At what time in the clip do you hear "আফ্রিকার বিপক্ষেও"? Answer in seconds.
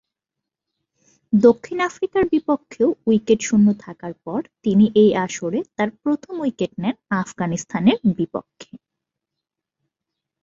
1.79-2.89